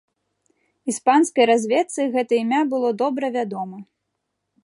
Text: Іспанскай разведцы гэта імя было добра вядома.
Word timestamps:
Іспанскай 0.93 1.45
разведцы 1.51 2.01
гэта 2.17 2.33
імя 2.43 2.61
было 2.73 2.89
добра 3.05 3.25
вядома. 3.39 3.77